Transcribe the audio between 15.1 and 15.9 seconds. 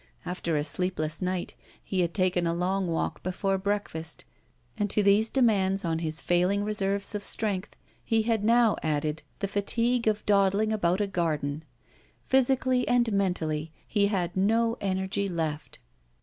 left.